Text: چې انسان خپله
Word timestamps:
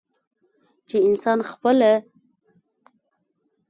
چې 0.87 0.97
انسان 1.07 1.39
خپله 1.49 1.93